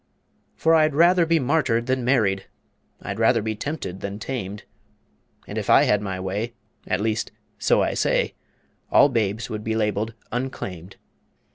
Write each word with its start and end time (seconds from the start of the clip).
For 0.55 0.73
I'd 0.73 0.95
rather 0.95 1.27
be 1.27 1.37
Martyred 1.37 1.85
than 1.85 2.03
Married, 2.03 2.47
I'd 3.03 3.19
rather 3.19 3.43
be 3.43 3.53
tempted 3.55 3.99
than 3.99 4.17
tamed, 4.17 4.63
And 5.45 5.59
if 5.59 5.69
I 5.69 5.83
had 5.83 6.01
my 6.01 6.19
way 6.19 6.55
(At 6.87 7.01
least, 7.01 7.31
so 7.59 7.83
I 7.83 7.93
say) 7.93 8.33
All 8.89 9.09
Babes 9.09 9.47
would 9.51 9.63
be 9.63 9.75
labeled, 9.75 10.15
"Unclaimed." 10.31 10.95